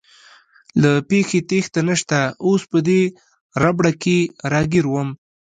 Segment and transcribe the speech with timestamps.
[0.81, 3.01] له پېښې تېښته نشته، اوس په دې
[3.63, 4.17] ربړه کې
[4.51, 5.09] راګیر ووم.